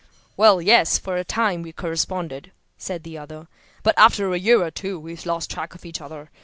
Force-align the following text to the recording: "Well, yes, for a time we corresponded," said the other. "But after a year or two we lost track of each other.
"Well, 0.35 0.63
yes, 0.63 0.97
for 0.97 1.15
a 1.15 1.23
time 1.23 1.61
we 1.61 1.73
corresponded," 1.73 2.51
said 2.75 3.03
the 3.03 3.19
other. 3.19 3.47
"But 3.83 3.93
after 3.99 4.33
a 4.33 4.39
year 4.39 4.63
or 4.63 4.71
two 4.71 4.99
we 4.99 5.15
lost 5.17 5.51
track 5.51 5.75
of 5.75 5.85
each 5.85 6.01
other. 6.01 6.31